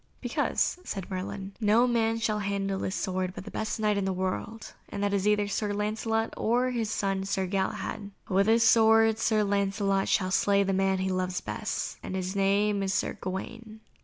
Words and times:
"Because," 0.19 0.79
said 0.83 1.11
Merlin, 1.11 1.51
"no 1.61 1.85
man 1.85 2.17
shall 2.17 2.39
handle 2.39 2.79
this 2.79 2.95
sword 2.95 3.35
but 3.35 3.45
the 3.45 3.51
best 3.51 3.79
Knight 3.79 3.97
in 3.99 4.05
the 4.05 4.11
world, 4.11 4.73
and 4.89 5.03
that 5.03 5.13
is 5.13 5.27
either 5.27 5.47
Sir 5.47 5.73
Lancelot 5.73 6.33
or 6.35 6.71
his 6.71 6.89
son 6.89 7.23
Sir 7.23 7.45
Galahad. 7.45 8.09
With 8.27 8.47
this 8.47 8.67
sword 8.67 9.19
Sir 9.19 9.43
Lancelot 9.43 10.07
shall 10.07 10.31
slay 10.31 10.63
the 10.63 10.73
man 10.73 10.97
he 10.97 11.11
loves 11.11 11.39
best, 11.39 11.99
and 12.01 12.15
his 12.15 12.35
name 12.35 12.81
is 12.81 12.95
Sir 12.95 13.13
Gawaine." 13.21 13.79